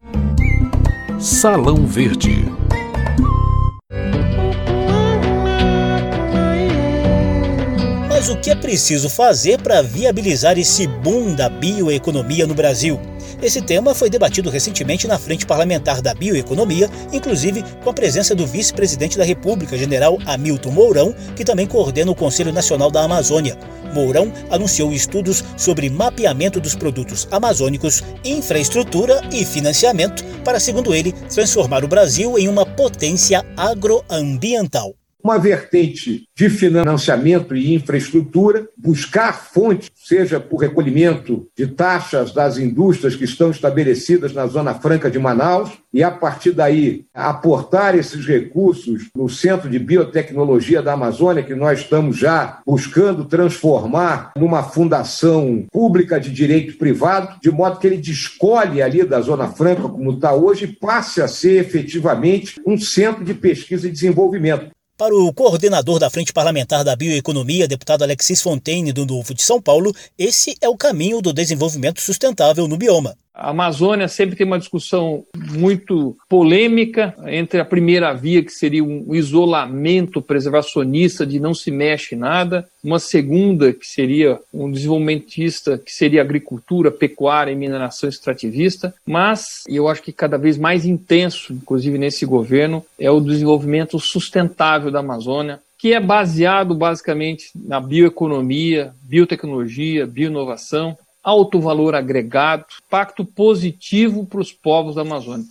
Salão 1.20 1.86
Verde. 1.86 2.63
Que 8.44 8.52
é 8.52 8.56
preciso 8.56 9.10
fazer 9.10 9.62
para 9.62 9.82
viabilizar 9.82 10.60
esse 10.60 10.86
boom 10.86 11.34
da 11.34 11.48
bioeconomia 11.48 12.46
no 12.46 12.54
Brasil? 12.54 13.00
Esse 13.42 13.62
tema 13.62 13.96
foi 13.96 14.10
debatido 14.10 14.50
recentemente 14.50 15.08
na 15.08 15.18
Frente 15.18 15.46
Parlamentar 15.46 16.02
da 16.02 16.14
Bioeconomia, 16.14 16.90
inclusive 17.14 17.64
com 17.82 17.90
a 17.90 17.94
presença 17.94 18.36
do 18.36 18.46
vice-presidente 18.46 19.18
da 19.18 19.24
República, 19.24 19.78
general 19.78 20.18
Hamilton 20.26 20.72
Mourão, 20.72 21.16
que 21.38 21.46
também 21.46 21.66
coordena 21.66 22.12
o 22.12 22.16
Conselho 22.16 22.52
Nacional 22.52 22.92
da 22.92 23.04
Amazônia. 23.04 23.58
Mourão 23.94 24.30
anunciou 24.52 24.92
estudos 24.92 25.42
sobre 25.56 25.90
mapeamento 25.90 26.60
dos 26.60 26.76
produtos 26.76 27.26
amazônicos, 27.32 28.04
infraestrutura 28.26 29.22
e 29.32 29.46
financiamento 29.46 30.22
para, 30.44 30.60
segundo 30.60 30.94
ele, 30.94 31.14
transformar 31.34 31.86
o 31.86 31.88
Brasil 31.88 32.38
em 32.38 32.50
uma 32.50 32.66
potência 32.66 33.46
agroambiental 33.56 34.94
uma 35.24 35.38
vertente 35.38 36.24
de 36.36 36.50
financiamento 36.50 37.56
e 37.56 37.74
infraestrutura, 37.74 38.68
buscar 38.78 39.34
fontes, 39.34 39.90
seja 39.96 40.40
por 40.40 40.58
recolhimento 40.58 41.48
de 41.58 41.68
taxas 41.68 42.34
das 42.34 42.58
indústrias 42.58 43.16
que 43.16 43.24
estão 43.24 43.50
estabelecidas 43.50 44.34
na 44.34 44.46
Zona 44.48 44.74
Franca 44.74 45.10
de 45.10 45.18
Manaus, 45.18 45.72
e 45.94 46.04
a 46.04 46.10
partir 46.10 46.52
daí 46.52 47.06
aportar 47.14 47.96
esses 47.96 48.26
recursos 48.26 49.10
no 49.16 49.30
Centro 49.30 49.70
de 49.70 49.78
Biotecnologia 49.78 50.82
da 50.82 50.94
Amazônia, 50.94 51.44
que 51.44 51.54
nós 51.54 51.80
estamos 51.80 52.18
já 52.18 52.62
buscando 52.66 53.26
transformar 53.26 54.32
numa 54.36 54.64
fundação 54.64 55.66
pública 55.72 56.20
de 56.20 56.32
direito 56.32 56.78
privado, 56.78 57.40
de 57.40 57.52
modo 57.52 57.80
que 57.80 57.86
ele 57.86 57.98
descolhe 57.98 58.82
ali 58.82 59.04
da 59.04 59.22
Zona 59.22 59.48
Franca, 59.48 59.84
como 59.84 60.14
está 60.14 60.34
hoje, 60.34 60.66
e 60.66 60.68
passe 60.68 61.22
a 61.22 61.28
ser 61.28 61.60
efetivamente 61.60 62.60
um 62.66 62.78
centro 62.78 63.24
de 63.24 63.36
pesquisa 63.36 63.88
e 63.88 63.92
desenvolvimento. 63.92 64.72
Para 64.96 65.16
o 65.16 65.34
coordenador 65.34 65.98
da 65.98 66.08
Frente 66.08 66.32
Parlamentar 66.32 66.84
da 66.84 66.96
Bioeconomia, 66.96 67.68
deputado 67.68 68.04
Alexis 68.04 68.44
Fontaine, 68.44 68.94
do 68.94 69.08
Novo 69.08 69.34
de 69.34 69.42
São 69.42 69.60
Paulo, 69.60 69.92
esse 70.20 70.56
é 70.62 70.70
o 70.70 70.78
caminho 70.78 71.20
do 71.20 71.34
desenvolvimento 71.34 72.00
sustentável 72.00 72.68
no 72.68 72.78
bioma. 72.78 73.18
A 73.34 73.50
Amazônia 73.50 74.08
sempre 74.08 74.36
tem 74.36 74.46
uma 74.46 74.60
discussão 74.60 75.26
muito 75.36 76.16
polêmica 76.30 77.16
entre 77.26 77.60
a 77.60 77.66
primeira 77.66 78.14
via, 78.14 78.44
que 78.44 78.52
seria 78.52 78.84
um 78.84 79.16
isolamento 79.16 80.22
preservacionista 80.22 81.26
de 81.26 81.40
não 81.40 81.54
se 81.54 81.72
mexe 81.72 82.16
nada, 82.16 82.70
uma 82.84 83.00
segunda, 83.00 83.74
que 83.74 83.88
seria 83.88 84.40
um 84.54 84.70
desenvolvimentista, 84.70 85.80
que 85.80 85.92
seria 85.92 86.22
agricultura, 86.22 86.92
pecuária 86.92 87.52
e 87.52 87.56
mineração 87.56 88.08
extrativista, 88.08 88.94
mas, 89.06 89.64
eu 89.68 89.88
acho 89.88 90.04
que 90.04 90.12
cada 90.12 90.38
vez 90.38 90.58
mais 90.58 90.86
intenso, 90.86 91.54
inclusive 91.54 91.98
nesse 91.98 92.26
governo, 92.26 92.86
é 93.00 93.10
o 93.10 93.20
desenvolvimento 93.20 94.00
sustentável 94.00 94.92
da 94.92 95.00
Amazônia, 95.00 95.60
que 95.84 95.94
é 95.94 96.00
baseado 96.00 96.74
basicamente 96.74 97.50
na 97.54 97.78
bioeconomia, 97.78 98.94
biotecnologia, 99.02 100.08
bioinovação, 100.08 100.98
alto 101.24 101.60
valor 101.60 101.96
agregado, 101.96 102.66
impacto 102.86 103.24
positivo 103.24 104.26
para 104.26 104.42
os 104.42 104.52
povos 104.52 104.96
da 104.96 105.02
Amazônia. 105.02 105.46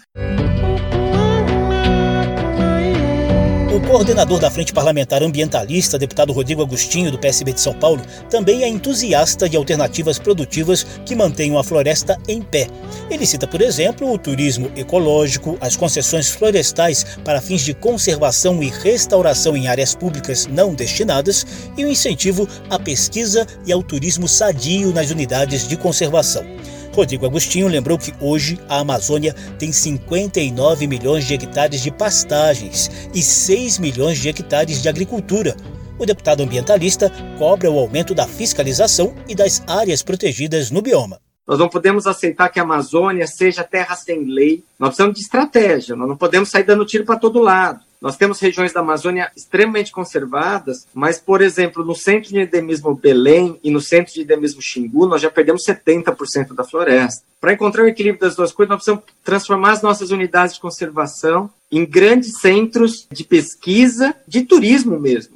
Coordenador 3.82 4.38
da 4.38 4.50
Frente 4.50 4.72
Parlamentar 4.72 5.22
Ambientalista, 5.22 5.98
deputado 5.98 6.32
Rodrigo 6.32 6.62
Agostinho, 6.62 7.10
do 7.10 7.18
PSB 7.18 7.52
de 7.52 7.60
São 7.60 7.74
Paulo, 7.74 8.02
também 8.30 8.62
é 8.62 8.68
entusiasta 8.68 9.48
de 9.48 9.56
alternativas 9.56 10.18
produtivas 10.18 10.84
que 11.04 11.14
mantenham 11.14 11.58
a 11.58 11.64
floresta 11.64 12.18
em 12.28 12.40
pé. 12.40 12.66
Ele 13.10 13.26
cita, 13.26 13.46
por 13.46 13.60
exemplo, 13.60 14.10
o 14.10 14.18
turismo 14.18 14.70
ecológico, 14.76 15.56
as 15.60 15.76
concessões 15.76 16.30
florestais 16.30 17.04
para 17.24 17.40
fins 17.40 17.62
de 17.62 17.74
conservação 17.74 18.62
e 18.62 18.68
restauração 18.68 19.56
em 19.56 19.68
áreas 19.68 19.94
públicas 19.94 20.46
não 20.46 20.74
destinadas 20.74 21.46
e 21.76 21.84
o 21.84 21.88
incentivo 21.88 22.48
à 22.70 22.78
pesquisa 22.78 23.46
e 23.66 23.72
ao 23.72 23.82
turismo 23.82 24.28
sadio 24.28 24.92
nas 24.92 25.10
unidades 25.10 25.66
de 25.66 25.76
conservação. 25.76 26.44
Rodrigo 26.92 27.24
Agostinho 27.24 27.68
lembrou 27.68 27.98
que 27.98 28.12
hoje 28.20 28.60
a 28.68 28.80
Amazônia 28.80 29.34
tem 29.58 29.72
59 29.72 30.86
milhões 30.86 31.24
de 31.24 31.34
hectares 31.34 31.82
de 31.82 31.90
pastagens 31.90 32.90
e 33.14 33.22
6 33.22 33.78
milhões 33.78 34.18
de 34.18 34.28
hectares 34.28 34.82
de 34.82 34.88
agricultura. 34.88 35.56
O 35.98 36.04
deputado 36.04 36.42
ambientalista 36.42 37.10
cobra 37.38 37.70
o 37.70 37.78
aumento 37.78 38.14
da 38.14 38.26
fiscalização 38.26 39.14
e 39.28 39.34
das 39.34 39.62
áreas 39.66 40.02
protegidas 40.02 40.70
no 40.70 40.82
bioma. 40.82 41.18
Nós 41.46 41.58
não 41.58 41.68
podemos 41.68 42.06
aceitar 42.06 42.48
que 42.50 42.60
a 42.60 42.62
Amazônia 42.62 43.26
seja 43.26 43.64
terra 43.64 43.96
sem 43.96 44.24
lei. 44.24 44.62
Nós 44.78 44.90
precisamos 44.90 45.16
de 45.16 45.22
estratégia, 45.22 45.96
nós 45.96 46.08
não 46.08 46.16
podemos 46.16 46.50
sair 46.50 46.64
dando 46.64 46.86
tiro 46.86 47.04
para 47.04 47.18
todo 47.18 47.40
lado. 47.40 47.80
Nós 48.02 48.16
temos 48.16 48.40
regiões 48.40 48.72
da 48.72 48.80
Amazônia 48.80 49.30
extremamente 49.36 49.92
conservadas, 49.92 50.88
mas, 50.92 51.20
por 51.20 51.40
exemplo, 51.40 51.84
no 51.84 51.94
centro 51.94 52.30
de 52.30 52.40
endemismo 52.40 52.96
Belém 52.96 53.60
e 53.62 53.70
no 53.70 53.80
centro 53.80 54.12
de 54.12 54.22
endemismo 54.22 54.60
Xingu, 54.60 55.06
nós 55.06 55.22
já 55.22 55.30
perdemos 55.30 55.62
70% 55.64 56.52
da 56.52 56.64
floresta. 56.64 57.22
Para 57.40 57.52
encontrar 57.52 57.84
o 57.84 57.86
equilíbrio 57.86 58.20
das 58.20 58.34
duas 58.34 58.50
coisas, 58.50 58.70
nós 58.70 58.78
precisamos 58.78 59.04
transformar 59.22 59.70
as 59.70 59.82
nossas 59.82 60.10
unidades 60.10 60.56
de 60.56 60.60
conservação 60.60 61.48
em 61.70 61.86
grandes 61.86 62.40
centros 62.40 63.06
de 63.08 63.22
pesquisa, 63.22 64.16
de 64.26 64.42
turismo 64.42 64.98
mesmo. 64.98 65.34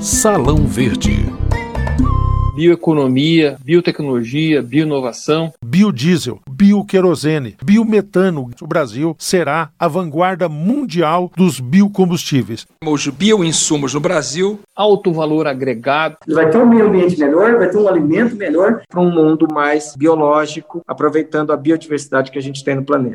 Salão 0.00 0.64
Verde 0.64 1.26
bioeconomia, 2.54 3.56
biotecnologia, 3.64 4.62
bioinovação. 4.62 5.52
Biodiesel, 5.64 6.40
bioquerosene, 6.50 7.56
biometano. 7.64 8.50
O 8.60 8.66
Brasil 8.66 9.16
será 9.18 9.70
a 9.78 9.88
vanguarda 9.88 10.48
mundial 10.48 11.30
dos 11.36 11.60
biocombustíveis. 11.60 12.66
Os 12.84 13.08
bioinsumos 13.08 13.94
no 13.94 14.00
Brasil. 14.00 14.60
Alto 14.76 15.12
valor 15.12 15.46
agregado. 15.46 16.16
Vai 16.28 16.50
ter 16.50 16.58
um 16.58 16.66
meio 16.66 16.86
ambiente 16.86 17.18
melhor, 17.18 17.56
vai 17.58 17.70
ter 17.70 17.78
um 17.78 17.88
alimento 17.88 18.36
melhor. 18.36 18.82
Para 18.88 19.00
um 19.00 19.10
mundo 19.10 19.48
mais 19.52 19.96
biológico, 19.96 20.82
aproveitando 20.86 21.52
a 21.52 21.56
biodiversidade 21.56 22.30
que 22.30 22.38
a 22.38 22.42
gente 22.42 22.62
tem 22.62 22.76
no 22.76 22.84
planeta. 22.84 23.14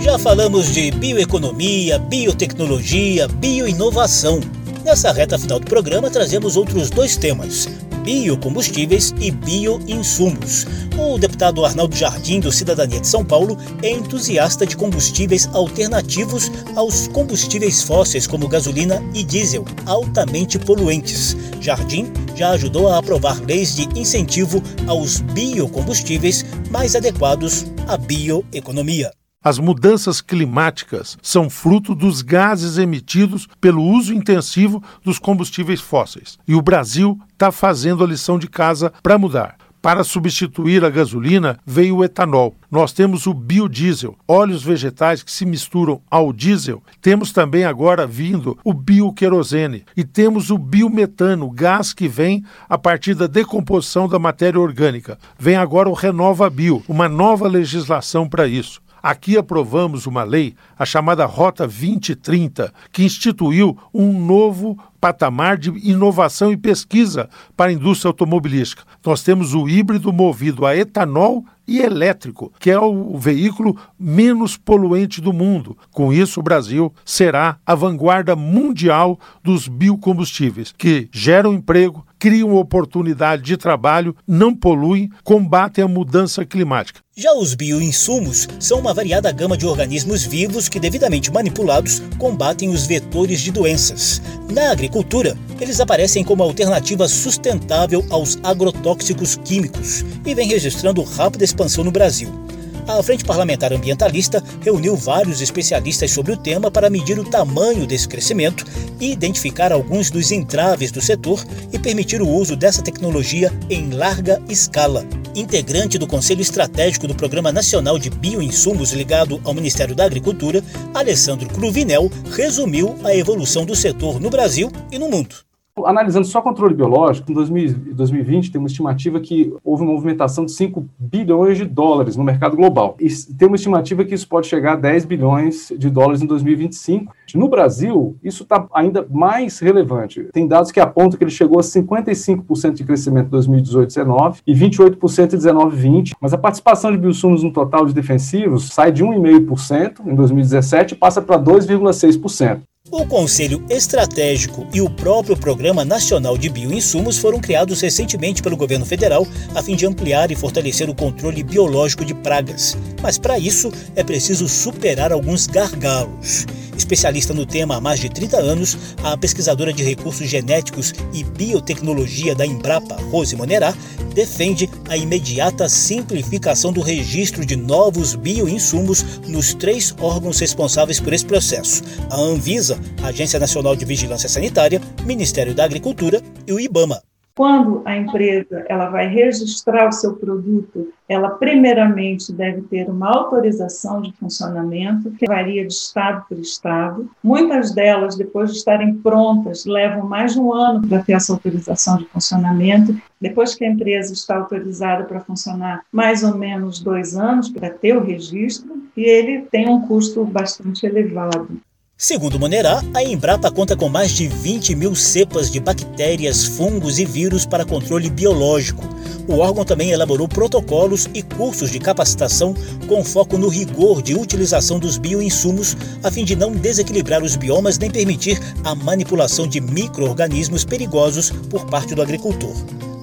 Já 0.00 0.20
falamos 0.20 0.72
de 0.72 0.92
bioeconomia, 0.92 1.98
biotecnologia, 1.98 3.26
bioinovação. 3.26 4.40
Nessa 4.86 5.10
reta 5.10 5.36
final 5.36 5.58
do 5.58 5.66
programa, 5.66 6.08
trazemos 6.08 6.56
outros 6.56 6.90
dois 6.90 7.16
temas: 7.16 7.66
biocombustíveis 8.04 9.12
e 9.18 9.32
bioinsumos. 9.32 10.64
O 10.96 11.18
deputado 11.18 11.64
Arnaldo 11.64 11.96
Jardim, 11.96 12.38
do 12.38 12.52
Cidadania 12.52 13.00
de 13.00 13.08
São 13.08 13.24
Paulo, 13.24 13.58
é 13.82 13.90
entusiasta 13.90 14.64
de 14.64 14.76
combustíveis 14.76 15.48
alternativos 15.52 16.52
aos 16.76 17.08
combustíveis 17.08 17.82
fósseis, 17.82 18.28
como 18.28 18.46
gasolina 18.46 19.02
e 19.12 19.24
diesel, 19.24 19.64
altamente 19.86 20.56
poluentes. 20.56 21.36
Jardim 21.60 22.12
já 22.36 22.50
ajudou 22.50 22.88
a 22.88 22.98
aprovar 22.98 23.42
leis 23.44 23.74
de 23.74 23.88
incentivo 23.98 24.62
aos 24.86 25.18
biocombustíveis 25.18 26.44
mais 26.70 26.94
adequados 26.94 27.66
à 27.88 27.96
bioeconomia. 27.96 29.10
As 29.46 29.60
mudanças 29.60 30.20
climáticas 30.20 31.16
são 31.22 31.48
fruto 31.48 31.94
dos 31.94 32.20
gases 32.20 32.78
emitidos 32.78 33.46
pelo 33.60 33.80
uso 33.80 34.12
intensivo 34.12 34.82
dos 35.04 35.20
combustíveis 35.20 35.80
fósseis. 35.80 36.36
E 36.48 36.56
o 36.56 36.60
Brasil 36.60 37.16
está 37.32 37.52
fazendo 37.52 38.02
a 38.02 38.08
lição 38.08 38.40
de 38.40 38.48
casa 38.48 38.92
para 39.00 39.16
mudar. 39.16 39.56
Para 39.80 40.02
substituir 40.02 40.84
a 40.84 40.90
gasolina, 40.90 41.60
veio 41.64 41.98
o 41.98 42.04
etanol. 42.04 42.56
Nós 42.68 42.92
temos 42.92 43.28
o 43.28 43.32
biodiesel, 43.32 44.16
óleos 44.26 44.64
vegetais 44.64 45.22
que 45.22 45.30
se 45.30 45.46
misturam 45.46 46.00
ao 46.10 46.32
diesel. 46.32 46.82
Temos 47.00 47.30
também 47.30 47.64
agora 47.64 48.04
vindo 48.04 48.58
o 48.64 48.74
bioquerosene 48.74 49.84
e 49.96 50.02
temos 50.02 50.50
o 50.50 50.58
biometano, 50.58 51.48
gás 51.52 51.92
que 51.92 52.08
vem 52.08 52.44
a 52.68 52.76
partir 52.76 53.14
da 53.14 53.28
decomposição 53.28 54.08
da 54.08 54.18
matéria 54.18 54.58
orgânica. 54.58 55.16
Vem 55.38 55.54
agora 55.54 55.88
o 55.88 55.92
Renova 55.92 56.50
Bio, 56.50 56.82
uma 56.88 57.08
nova 57.08 57.46
legislação 57.46 58.28
para 58.28 58.48
isso. 58.48 58.84
Aqui 59.02 59.36
aprovamos 59.36 60.06
uma 60.06 60.22
lei, 60.22 60.54
a 60.78 60.84
chamada 60.84 61.24
Rota 61.26 61.66
2030, 61.66 62.72
que 62.92 63.04
instituiu 63.04 63.76
um 63.92 64.18
novo 64.24 64.78
patamar 65.00 65.56
de 65.56 65.70
inovação 65.88 66.50
e 66.50 66.56
pesquisa 66.56 67.28
para 67.56 67.70
a 67.70 67.74
indústria 67.74 68.08
automobilística. 68.08 68.82
Nós 69.04 69.22
temos 69.22 69.54
o 69.54 69.68
híbrido 69.68 70.12
movido 70.12 70.66
a 70.66 70.76
etanol 70.76 71.44
e 71.66 71.80
elétrico, 71.80 72.52
que 72.60 72.70
é 72.70 72.78
o 72.78 73.18
veículo 73.18 73.76
menos 73.98 74.56
poluente 74.56 75.20
do 75.20 75.32
mundo. 75.32 75.76
Com 75.90 76.12
isso, 76.12 76.40
o 76.40 76.42
Brasil 76.42 76.92
será 77.04 77.58
a 77.66 77.74
vanguarda 77.74 78.36
mundial 78.36 79.18
dos 79.42 79.66
biocombustíveis, 79.66 80.72
que 80.76 81.08
geram 81.10 81.52
emprego, 81.52 82.05
criam 82.18 82.54
oportunidade 82.54 83.42
de 83.42 83.56
trabalho, 83.56 84.16
não 84.26 84.54
poluem, 84.54 85.10
combatem 85.22 85.84
a 85.84 85.88
mudança 85.88 86.44
climática. 86.44 87.00
Já 87.16 87.32
os 87.32 87.54
bioinsumos 87.54 88.46
são 88.60 88.78
uma 88.78 88.92
variada 88.92 89.32
gama 89.32 89.56
de 89.56 89.66
organismos 89.66 90.24
vivos 90.24 90.68
que, 90.68 90.78
devidamente 90.78 91.32
manipulados, 91.32 92.00
combatem 92.18 92.68
os 92.68 92.86
vetores 92.86 93.40
de 93.40 93.50
doenças. 93.50 94.20
Na 94.52 94.70
agricultura, 94.70 95.36
eles 95.60 95.80
aparecem 95.80 96.22
como 96.22 96.42
alternativa 96.42 97.08
sustentável 97.08 98.04
aos 98.10 98.38
agrotóxicos 98.42 99.36
químicos 99.36 100.04
e 100.26 100.34
vem 100.34 100.48
registrando 100.48 101.02
rápida 101.02 101.44
expansão 101.44 101.82
no 101.82 101.90
Brasil. 101.90 102.45
A 102.88 103.02
Frente 103.02 103.24
Parlamentar 103.24 103.72
Ambientalista 103.72 104.42
reuniu 104.62 104.94
vários 104.94 105.40
especialistas 105.40 106.12
sobre 106.12 106.32
o 106.32 106.36
tema 106.36 106.70
para 106.70 106.88
medir 106.88 107.18
o 107.18 107.24
tamanho 107.24 107.84
desse 107.84 108.06
crescimento 108.06 108.64
e 109.00 109.10
identificar 109.10 109.72
alguns 109.72 110.08
dos 110.08 110.30
entraves 110.30 110.92
do 110.92 111.00
setor 111.00 111.44
e 111.72 111.78
permitir 111.80 112.22
o 112.22 112.28
uso 112.28 112.54
dessa 112.54 112.82
tecnologia 112.82 113.52
em 113.68 113.90
larga 113.90 114.40
escala. 114.48 115.04
Integrante 115.34 115.98
do 115.98 116.06
Conselho 116.06 116.40
Estratégico 116.40 117.08
do 117.08 117.14
Programa 117.14 117.50
Nacional 117.50 117.98
de 117.98 118.08
Bioinsumos 118.08 118.92
ligado 118.92 119.40
ao 119.44 119.52
Ministério 119.52 119.94
da 119.94 120.04
Agricultura, 120.04 120.62
Alessandro 120.94 121.48
Cruvinel 121.48 122.10
resumiu 122.36 122.96
a 123.02 123.14
evolução 123.14 123.66
do 123.66 123.74
setor 123.74 124.20
no 124.20 124.30
Brasil 124.30 124.70
e 124.92 124.98
no 124.98 125.08
mundo. 125.08 125.45
Analisando 125.84 126.26
só 126.26 126.40
controle 126.40 126.74
biológico, 126.74 127.30
em 127.30 127.34
2020 127.34 128.50
tem 128.50 128.58
uma 128.58 128.66
estimativa 128.66 129.20
que 129.20 129.54
houve 129.62 129.82
uma 129.82 129.92
movimentação 129.92 130.46
de 130.46 130.52
5 130.52 130.86
bilhões 130.98 131.58
de 131.58 131.66
dólares 131.66 132.16
no 132.16 132.24
mercado 132.24 132.56
global. 132.56 132.96
E 132.98 133.08
tem 133.36 133.46
uma 133.46 133.56
estimativa 133.56 134.02
que 134.02 134.14
isso 134.14 134.26
pode 134.26 134.46
chegar 134.46 134.72
a 134.72 134.76
10 134.76 135.04
bilhões 135.04 135.70
de 135.76 135.90
dólares 135.90 136.22
em 136.22 136.26
2025. 136.26 137.14
No 137.34 137.46
Brasil, 137.46 138.16
isso 138.24 138.42
está 138.42 138.66
ainda 138.72 139.06
mais 139.10 139.58
relevante. 139.58 140.24
Tem 140.32 140.48
dados 140.48 140.72
que 140.72 140.80
apontam 140.80 141.18
que 141.18 141.24
ele 141.24 141.30
chegou 141.30 141.58
a 141.58 141.62
55% 141.62 142.72
de 142.72 142.82
crescimento 142.82 143.26
em 143.26 143.38
2018-19 143.38 144.38
e 144.46 144.54
28% 144.54 145.34
em 145.34 145.36
19-20, 145.36 146.12
mas 146.18 146.32
a 146.32 146.38
participação 146.38 146.90
de 146.90 146.96
biosumos 146.96 147.42
no 147.42 147.52
total 147.52 147.84
de 147.84 147.92
defensivos 147.92 148.70
sai 148.70 148.90
de 148.90 149.04
1,5% 149.04 150.06
em 150.06 150.14
2017 150.14 150.94
e 150.94 150.96
passa 150.96 151.20
para 151.20 151.38
2,6%. 151.38 152.60
O 152.98 153.04
Conselho 153.04 153.62
Estratégico 153.68 154.66
e 154.72 154.80
o 154.80 154.88
próprio 154.88 155.36
Programa 155.36 155.84
Nacional 155.84 156.38
de 156.38 156.48
Bioinsumos 156.48 157.18
foram 157.18 157.38
criados 157.38 157.82
recentemente 157.82 158.42
pelo 158.42 158.56
governo 158.56 158.86
federal 158.86 159.26
a 159.54 159.62
fim 159.62 159.76
de 159.76 159.84
ampliar 159.84 160.30
e 160.30 160.34
fortalecer 160.34 160.88
o 160.88 160.94
controle 160.94 161.42
biológico 161.42 162.06
de 162.06 162.14
pragas. 162.14 162.74
Mas 163.02 163.18
para 163.18 163.38
isso 163.38 163.70
é 163.94 164.02
preciso 164.02 164.48
superar 164.48 165.12
alguns 165.12 165.46
gargalos. 165.46 166.46
Especialista 166.86 167.34
no 167.34 167.44
tema 167.44 167.74
há 167.74 167.80
mais 167.80 167.98
de 167.98 168.08
30 168.08 168.36
anos, 168.36 168.78
a 169.02 169.16
pesquisadora 169.16 169.72
de 169.72 169.82
recursos 169.82 170.30
genéticos 170.30 170.94
e 171.12 171.24
biotecnologia 171.24 172.32
da 172.32 172.46
Embrapa, 172.46 172.94
Rose 173.10 173.34
Monerá, 173.34 173.74
defende 174.14 174.70
a 174.88 174.96
imediata 174.96 175.68
simplificação 175.68 176.72
do 176.72 176.80
registro 176.80 177.44
de 177.44 177.56
novos 177.56 178.14
bioinsumos 178.14 179.04
nos 179.26 179.52
três 179.52 179.96
órgãos 179.98 180.38
responsáveis 180.38 181.00
por 181.00 181.12
esse 181.12 181.24
processo: 181.24 181.82
a 182.08 182.20
Anvisa, 182.20 182.78
Agência 183.02 183.40
Nacional 183.40 183.74
de 183.74 183.84
Vigilância 183.84 184.28
Sanitária, 184.28 184.80
Ministério 185.04 185.56
da 185.56 185.64
Agricultura 185.64 186.22
e 186.46 186.52
o 186.52 186.60
IBAMA. 186.60 187.05
Quando 187.36 187.82
a 187.84 187.94
empresa 187.94 188.64
ela 188.66 188.88
vai 188.88 189.08
registrar 189.08 189.88
o 189.88 189.92
seu 189.92 190.14
produto, 190.14 190.90
ela 191.06 191.28
primeiramente 191.28 192.32
deve 192.32 192.62
ter 192.62 192.88
uma 192.88 193.10
autorização 193.10 194.00
de 194.00 194.10
funcionamento 194.12 195.10
que 195.10 195.26
varia 195.26 195.66
de 195.66 195.72
estado 195.72 196.24
por 196.26 196.38
estado. 196.38 197.10
Muitas 197.22 197.72
delas, 197.72 198.16
depois 198.16 198.52
de 198.52 198.56
estarem 198.56 198.94
prontas, 198.94 199.66
levam 199.66 200.08
mais 200.08 200.32
de 200.32 200.40
um 200.40 200.50
ano 200.50 200.88
para 200.88 201.02
ter 201.02 201.12
essa 201.12 201.34
autorização 201.34 201.98
de 201.98 202.06
funcionamento. 202.06 202.96
Depois 203.20 203.54
que 203.54 203.66
a 203.66 203.70
empresa 203.70 204.14
está 204.14 204.36
autorizada 204.36 205.04
para 205.04 205.20
funcionar, 205.20 205.82
mais 205.92 206.24
ou 206.24 206.38
menos 206.38 206.80
dois 206.80 207.14
anos 207.18 207.50
para 207.50 207.68
ter 207.68 207.94
o 207.98 208.02
registro, 208.02 208.82
e 208.96 209.02
ele 209.02 209.42
tem 209.42 209.68
um 209.68 209.82
custo 209.86 210.24
bastante 210.24 210.86
elevado. 210.86 211.60
Segundo 211.98 212.38
Monerá, 212.38 212.82
a 212.92 213.02
Embrapa 213.02 213.50
conta 213.50 213.74
com 213.74 213.88
mais 213.88 214.10
de 214.10 214.28
20 214.28 214.74
mil 214.74 214.94
cepas 214.94 215.50
de 215.50 215.58
bactérias, 215.58 216.44
fungos 216.44 216.98
e 216.98 217.06
vírus 217.06 217.46
para 217.46 217.64
controle 217.64 218.10
biológico. 218.10 218.84
O 219.26 219.38
órgão 219.38 219.64
também 219.64 219.92
elaborou 219.92 220.28
protocolos 220.28 221.08
e 221.14 221.22
cursos 221.22 221.70
de 221.70 221.78
capacitação 221.78 222.54
com 222.86 223.02
foco 223.02 223.38
no 223.38 223.48
rigor 223.48 224.02
de 224.02 224.14
utilização 224.14 224.78
dos 224.78 224.98
bioinsumos, 224.98 225.74
a 226.02 226.10
fim 226.10 226.22
de 226.22 226.36
não 226.36 226.52
desequilibrar 226.52 227.22
os 227.22 227.34
biomas 227.34 227.78
nem 227.78 227.90
permitir 227.90 228.38
a 228.62 228.74
manipulação 228.74 229.48
de 229.48 229.58
micro-organismos 229.58 230.66
perigosos 230.66 231.30
por 231.48 231.64
parte 231.64 231.94
do 231.94 232.02
agricultor. 232.02 232.54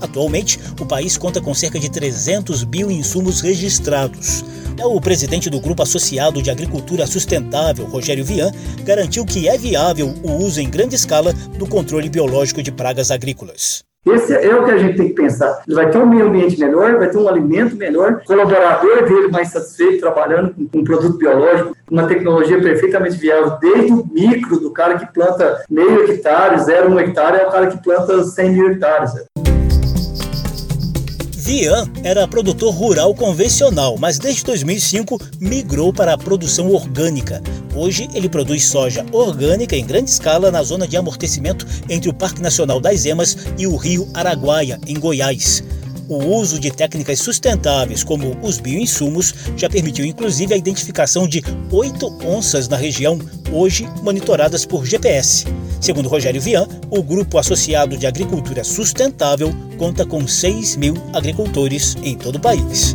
Atualmente, 0.03 0.59
o 0.81 0.85
país 0.85 1.17
conta 1.17 1.39
com 1.39 1.53
cerca 1.53 1.79
de 1.79 1.89
300 1.89 2.65
bioinsumos 2.65 3.39
registrados. 3.39 4.43
O 4.83 4.99
presidente 4.99 5.49
do 5.49 5.61
Grupo 5.61 5.81
Associado 5.81 6.41
de 6.41 6.51
Agricultura 6.51 7.07
Sustentável, 7.07 7.85
Rogério 7.85 8.25
Vian, 8.25 8.51
garantiu 8.83 9.25
que 9.25 9.47
é 9.47 9.57
viável 9.57 10.13
o 10.21 10.33
uso 10.43 10.59
em 10.59 10.69
grande 10.69 10.95
escala 10.95 11.31
do 11.57 11.65
controle 11.65 12.09
biológico 12.09 12.61
de 12.61 12.69
pragas 12.69 13.11
agrícolas. 13.11 13.85
Esse 14.05 14.33
é 14.33 14.53
o 14.53 14.65
que 14.65 14.71
a 14.71 14.77
gente 14.77 14.97
tem 14.97 15.07
que 15.07 15.13
pensar. 15.13 15.63
Ele 15.65 15.75
vai 15.77 15.89
ter 15.89 15.97
um 15.97 16.05
meio 16.05 16.27
ambiente 16.27 16.59
melhor, 16.59 16.97
vai 16.97 17.09
ter 17.09 17.17
um 17.17 17.29
alimento 17.29 17.77
melhor, 17.77 18.21
colaborador 18.25 19.07
dele 19.07 19.29
mais 19.29 19.47
satisfeito 19.47 20.01
trabalhando 20.01 20.53
com 20.69 20.79
um 20.79 20.83
produto 20.83 21.17
biológico, 21.17 21.73
uma 21.89 22.05
tecnologia 22.05 22.61
perfeitamente 22.61 23.15
viável, 23.15 23.57
desde 23.61 23.93
o 23.93 24.05
micro, 24.11 24.59
do 24.59 24.71
cara 24.71 24.99
que 24.99 25.13
planta 25.13 25.63
meio 25.69 26.11
hectare, 26.11 26.61
zero 26.61 26.91
um 26.91 26.99
hectare, 26.99 27.37
é 27.37 27.47
o 27.47 27.51
cara 27.51 27.67
que 27.67 27.81
planta 27.81 28.21
100 28.21 28.51
mil 28.51 28.71
hectares. 28.71 29.13
Vian 31.45 31.91
era 32.05 32.25
produtor 32.25 32.73
rural 32.73 33.13
convencional, 33.13 33.97
mas 33.99 34.17
desde 34.17 34.45
2005 34.45 35.19
migrou 35.41 35.91
para 35.91 36.13
a 36.13 36.17
produção 36.17 36.71
orgânica. 36.71 37.43
Hoje 37.75 38.07
ele 38.13 38.29
produz 38.29 38.63
soja 38.63 39.05
orgânica 39.11 39.75
em 39.75 39.85
grande 39.85 40.09
escala 40.09 40.49
na 40.49 40.63
zona 40.63 40.87
de 40.87 40.95
amortecimento 40.95 41.67
entre 41.89 42.09
o 42.09 42.13
Parque 42.13 42.41
Nacional 42.41 42.79
das 42.79 43.03
Emas 43.03 43.35
e 43.57 43.67
o 43.67 43.75
Rio 43.75 44.07
Araguaia, 44.13 44.79
em 44.87 44.97
Goiás. 44.97 45.61
O 46.07 46.15
uso 46.15 46.57
de 46.61 46.71
técnicas 46.71 47.19
sustentáveis, 47.19 48.05
como 48.05 48.37
os 48.41 48.57
bioinsumos, 48.57 49.35
já 49.57 49.69
permitiu 49.69 50.05
inclusive 50.05 50.53
a 50.53 50.57
identificação 50.57 51.27
de 51.27 51.43
oito 51.73 52.07
onças 52.25 52.69
na 52.69 52.77
região, 52.77 53.19
hoje 53.51 53.85
monitoradas 54.01 54.65
por 54.65 54.85
GPS. 54.85 55.43
Segundo 55.83 56.07
Rogério 56.07 56.39
Vian, 56.39 56.65
o 56.89 57.03
Grupo 57.03 57.37
Associado 57.37 57.97
de 57.97 58.07
Agricultura 58.07 58.63
Sustentável 58.63 59.53
conta 59.77 60.05
com 60.05 60.25
6 60.25 60.77
mil 60.77 60.93
agricultores 61.11 61.97
em 62.01 62.15
todo 62.15 62.37
o 62.37 62.39
país. 62.39 62.93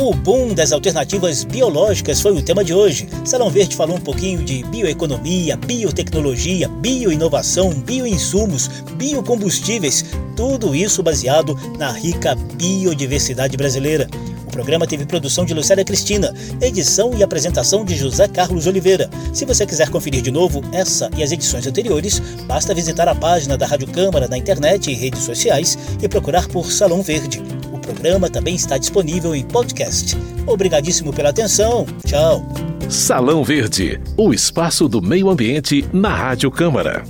O 0.00 0.12
boom 0.12 0.52
das 0.52 0.72
alternativas 0.72 1.44
biológicas 1.44 2.20
foi 2.20 2.32
o 2.32 2.42
tema 2.42 2.64
de 2.64 2.74
hoje. 2.74 3.08
Salão 3.24 3.50
Verde 3.50 3.76
falou 3.76 3.96
um 3.96 4.00
pouquinho 4.00 4.42
de 4.42 4.64
bioeconomia, 4.64 5.56
biotecnologia, 5.56 6.66
bioinovação, 6.66 7.70
bioinsumos, 7.70 8.66
biocombustíveis, 8.96 10.04
tudo 10.34 10.74
isso 10.74 11.04
baseado 11.04 11.56
na 11.78 11.92
rica 11.92 12.34
biodiversidade 12.56 13.56
brasileira. 13.56 14.08
O 14.50 14.52
programa 14.52 14.84
teve 14.84 15.06
produção 15.06 15.44
de 15.44 15.54
Lucélia 15.54 15.84
Cristina, 15.84 16.34
edição 16.60 17.14
e 17.16 17.22
apresentação 17.22 17.84
de 17.84 17.94
José 17.94 18.26
Carlos 18.26 18.66
Oliveira. 18.66 19.08
Se 19.32 19.44
você 19.44 19.64
quiser 19.64 19.88
conferir 19.90 20.22
de 20.22 20.32
novo 20.32 20.60
essa 20.72 21.08
e 21.16 21.22
as 21.22 21.30
edições 21.30 21.68
anteriores, 21.68 22.18
basta 22.48 22.74
visitar 22.74 23.06
a 23.06 23.14
página 23.14 23.56
da 23.56 23.64
Rádio 23.64 23.86
Câmara 23.86 24.26
na 24.26 24.36
internet 24.36 24.90
e 24.90 24.94
redes 24.94 25.22
sociais 25.22 25.78
e 26.02 26.08
procurar 26.08 26.48
por 26.48 26.72
Salão 26.72 27.00
Verde. 27.00 27.40
O 27.72 27.78
programa 27.78 28.28
também 28.28 28.56
está 28.56 28.76
disponível 28.76 29.36
em 29.36 29.44
podcast. 29.44 30.16
Obrigadíssimo 30.44 31.12
pela 31.12 31.28
atenção. 31.30 31.86
Tchau. 32.04 32.44
Salão 32.88 33.44
Verde, 33.44 34.00
o 34.16 34.34
espaço 34.34 34.88
do 34.88 35.00
meio 35.00 35.30
ambiente 35.30 35.88
na 35.92 36.12
Rádio 36.12 36.50
Câmara. 36.50 37.04